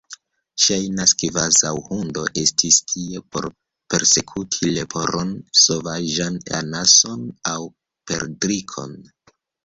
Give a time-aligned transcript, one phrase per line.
[0.65, 3.47] Ŝajnas kvazaŭ hundo estis tie por
[3.93, 5.35] persekuti leporon,
[5.65, 7.59] sovaĝan anason aŭ
[8.13, 8.97] perdrikon.